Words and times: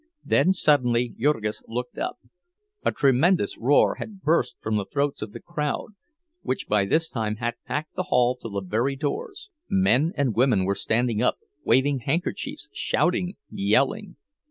—Then 0.25 0.51
suddenly 0.51 1.09
Jurgis 1.09 1.61
looked 1.67 1.99
up. 1.99 2.17
A 2.83 2.91
tremendous 2.91 3.55
roar 3.59 3.97
had 3.99 4.23
burst 4.23 4.57
from 4.59 4.75
the 4.77 4.85
throats 4.85 5.21
of 5.21 5.31
the 5.31 5.39
crowd, 5.39 5.89
which 6.41 6.65
by 6.67 6.85
this 6.85 7.07
time 7.07 7.35
had 7.35 7.53
packed 7.67 7.93
the 7.93 8.03
hall 8.09 8.35
to 8.37 8.49
the 8.49 8.61
very 8.61 8.95
doors. 8.95 9.51
Men 9.69 10.11
and 10.17 10.33
women 10.35 10.65
were 10.65 10.73
standing 10.73 11.21
up, 11.21 11.37
waving 11.63 11.99
handkerchiefs, 11.99 12.67
shouting, 12.73 13.35
yelling. 13.51 14.15